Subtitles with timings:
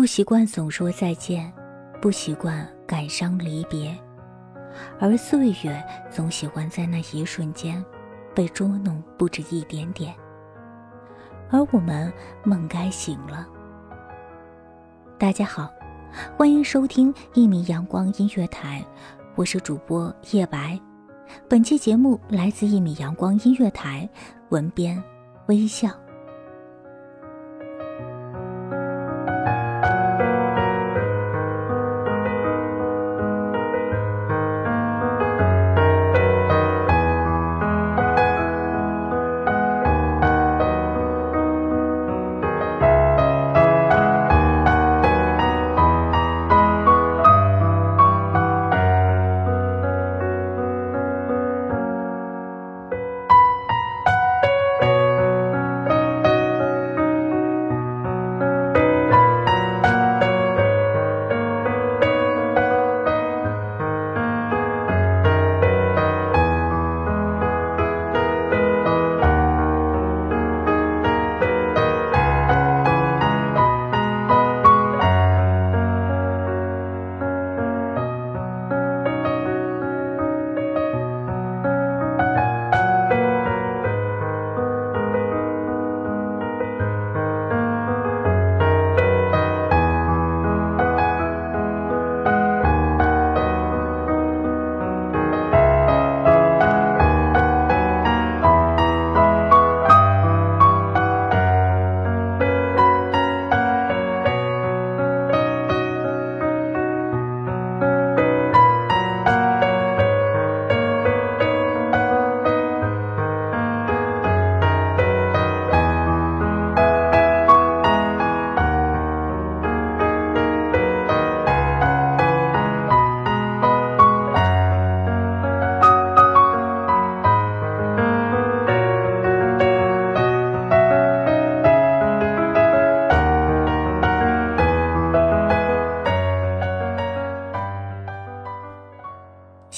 [0.00, 1.52] 不习惯总说再见，
[2.00, 3.94] 不习惯感伤离别，
[4.98, 7.84] 而岁月总喜欢在那一瞬间
[8.34, 10.14] 被捉弄不止一点点。
[11.50, 12.10] 而我们
[12.42, 13.46] 梦该醒了。
[15.18, 15.70] 大家好，
[16.34, 18.82] 欢迎收听一米阳光音乐台，
[19.34, 20.80] 我是主播叶白。
[21.46, 24.08] 本期节目来自一米阳光音乐台，
[24.48, 25.04] 文编
[25.48, 25.90] 微笑。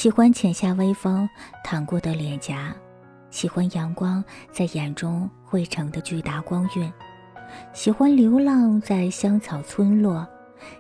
[0.03, 1.31] 喜欢浅夏微风
[1.63, 2.75] 淌过的脸颊，
[3.31, 6.93] 喜欢阳光在眼中汇成的巨大光晕，
[7.73, 10.27] 喜欢流浪在香草村落，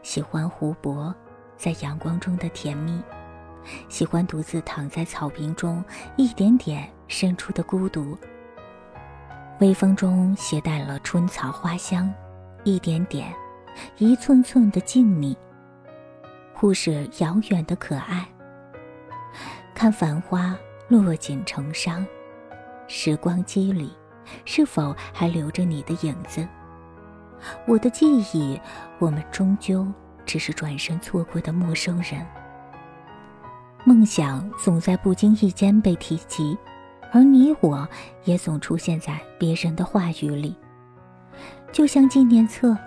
[0.02, 1.14] 喜欢湖泊
[1.56, 3.00] 在阳光中的甜蜜，
[3.88, 5.84] 喜欢独自躺在草坪中
[6.16, 8.18] 一点点渗出的孤独。
[9.60, 12.12] 微风中携带了春草花香，
[12.64, 13.32] 一点点，
[13.98, 15.36] 一寸寸的静谧，
[16.52, 18.26] 或是遥远的可爱。
[19.82, 20.56] 看繁花
[20.86, 22.06] 落尽成伤，
[22.86, 23.92] 时光机里
[24.44, 26.46] 是否还留着你的影子？
[27.66, 28.60] 我的记忆，
[29.00, 29.84] 我们终究
[30.24, 32.24] 只是转身错过的陌生人。
[33.84, 36.56] 梦想总在不经意间被提及，
[37.10, 37.84] 而你我
[38.22, 40.56] 也总出现在别人的话语里。
[41.72, 42.78] 就像纪念册，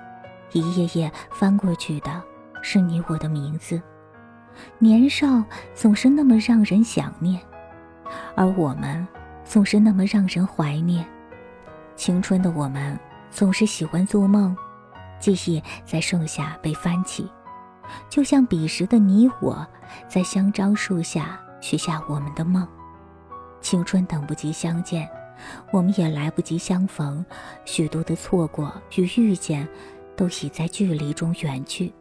[0.54, 2.24] 一页页翻过去的
[2.62, 3.82] 是你我的名字。
[4.78, 5.44] 年少
[5.74, 7.40] 总是那么让人想念，
[8.36, 9.08] 而我们
[9.44, 11.06] 总是那么让人怀念。
[11.96, 13.00] 青春的我们
[13.32, 14.56] 总是喜欢做梦，
[15.20, 17.30] 记忆在盛夏被翻起，
[18.10, 19.66] 就像彼时的你我，
[20.08, 22.68] 在香樟树下许下我们的梦。
[23.62, 25.10] 青春等不及相见，
[25.72, 27.26] 我们也来不及相逢，
[27.64, 29.68] 许多的错过与遇见，
[30.16, 31.94] 都已在距离中远去，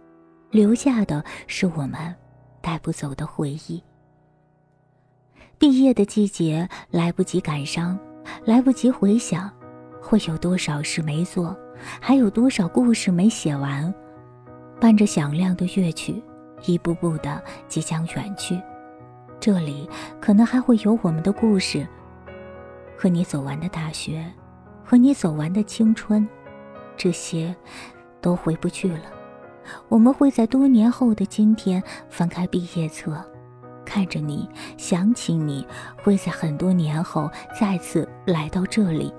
[0.51, 2.15] 留下的是我们
[2.65, 3.83] 带不走的回忆。
[5.59, 7.99] 毕业的季节，来不及感伤，
[8.47, 9.53] 来不及回想，
[10.01, 11.55] 会有多少事没做，
[12.01, 13.93] 还有多少故事没写完，
[14.81, 16.23] 伴着响亮的乐曲，
[16.65, 18.59] 一步步的即将远去。
[19.39, 19.87] 这里
[20.19, 21.87] 可能还会有我们的故事。
[22.97, 24.25] 和你走完的大学，
[24.83, 26.27] 和你走完的青春，
[26.97, 27.55] 这些
[28.23, 29.03] 都回不去了。
[29.89, 33.23] 我们会在多年后的今天翻开毕业册，
[33.85, 35.65] 看着你，想起你；
[36.03, 39.13] 会在很多年后再次来到这里，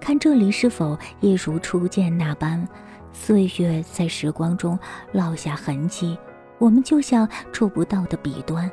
[0.00, 2.66] 看这里是否一如初见那般，
[3.12, 4.78] 岁月在时光中
[5.12, 6.18] 烙下痕迹。
[6.58, 8.70] 我们就像触不到的彼端，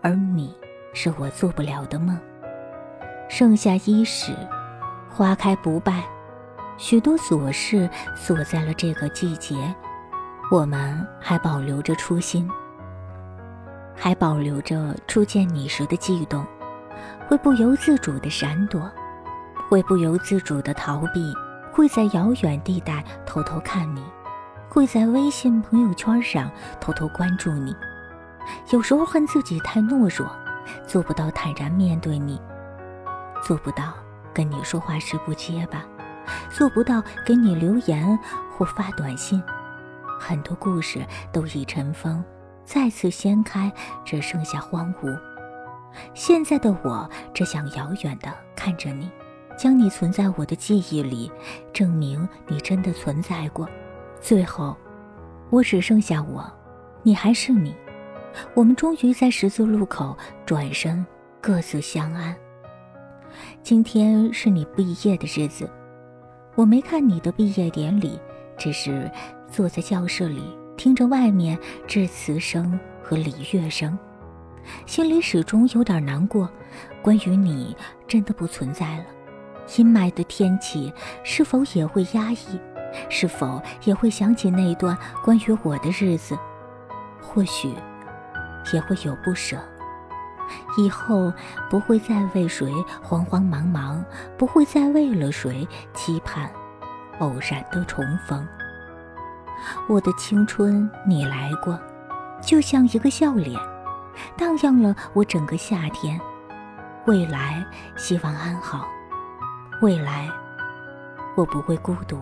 [0.00, 0.54] 而你
[0.94, 2.16] 是我做不了的梦。
[3.28, 4.32] 盛夏伊始，
[5.10, 6.04] 花开不败，
[6.76, 9.56] 许多琐事锁在了这个季节。
[10.50, 12.48] 我们还保留着初心，
[13.96, 16.44] 还保留着初见你时的悸动，
[17.26, 18.90] 会不由自主的闪躲，
[19.70, 21.32] 会不由自主的逃避，
[21.72, 24.04] 会在遥远地带偷偷看你，
[24.68, 27.74] 会在微信朋友圈上偷偷关注你。
[28.72, 30.30] 有时候恨自己太懦弱，
[30.86, 32.38] 做不到坦然面对你。
[33.42, 33.94] 做不到
[34.34, 35.82] 跟你说话时不结巴，
[36.50, 38.18] 做不到给你留言
[38.50, 39.42] 或发短信，
[40.22, 42.22] 很多故事都已尘封，
[42.64, 43.70] 再次掀开，
[44.04, 45.18] 只剩下荒芜。
[46.14, 49.10] 现在的我只想遥远的看着你，
[49.58, 51.28] 将你存在我的记忆里，
[51.72, 53.68] 证明你真的存在过。
[54.20, 54.76] 最后，
[55.50, 56.48] 我只剩下我，
[57.02, 57.74] 你还是你，
[58.54, 60.16] 我们终于在十字路口
[60.46, 61.04] 转身，
[61.40, 62.34] 各自相安。
[63.60, 65.68] 今天是你毕业的日子，
[66.54, 68.20] 我没看你的毕业典礼，
[68.56, 69.10] 只是
[69.52, 70.42] 坐在教室里
[70.78, 73.96] 听着外面致辞声和礼乐声，
[74.86, 76.50] 心里始终有点难过。
[77.02, 77.76] 关于你，
[78.08, 79.04] 真的不存在了。
[79.76, 80.90] 阴霾的天气
[81.22, 82.58] 是否也会压抑？
[83.10, 86.36] 是否也会想起那段关于我的日子？
[87.20, 87.74] 或许
[88.72, 89.58] 也会有不舍。
[90.78, 91.32] 以后
[91.70, 92.72] 不会再为谁
[93.02, 94.02] 慌慌忙忙，
[94.38, 96.50] 不会再为了谁期盼
[97.18, 98.46] 偶然的重逢。
[99.88, 101.78] 我的青春，你来过，
[102.40, 103.58] 就像一个笑脸，
[104.36, 106.20] 荡漾了我整个夏天。
[107.06, 107.64] 未来，
[107.96, 108.86] 希望安好。
[109.80, 110.28] 未来，
[111.36, 112.20] 我不会孤独。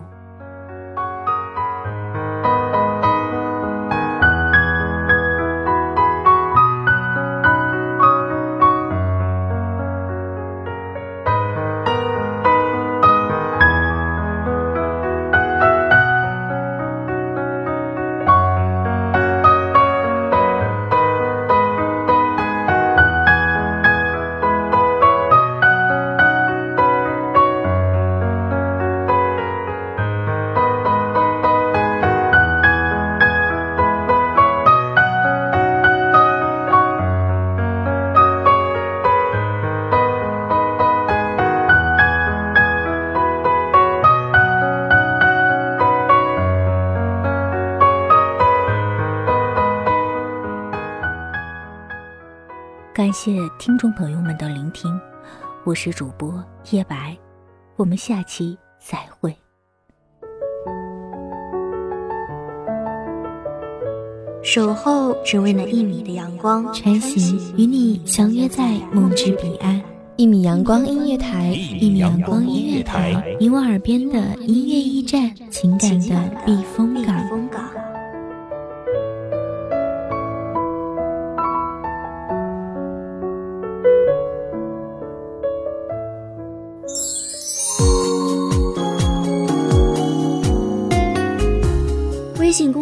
[52.93, 54.99] 感谢听众朋友们的聆听，
[55.63, 57.17] 我是主播叶白，
[57.77, 59.33] 我们下期再会。
[64.43, 69.81] 守候只为那一米的阳光，穿行与你相约在梦之彼岸。
[70.17, 76.90] 一米阳光音乐台，一米阳光音乐台，你我耳边的音乐驿站，情感的避风